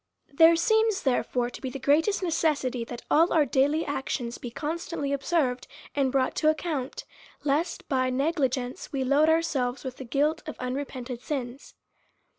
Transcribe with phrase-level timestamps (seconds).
[0.33, 5.13] There seems, therefore, to be the greatest necessity, that all our daily actions be constantly
[5.13, 7.05] observed and brought to account,
[7.43, 11.75] lest, by a negligence, we load ourselves with the guilt of unrepented sins.